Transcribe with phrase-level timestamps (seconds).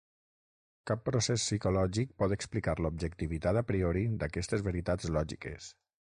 [0.91, 5.69] Cap procés psicològic pot explicar l'objectivitat a priori d'aquestes veritats lògiques.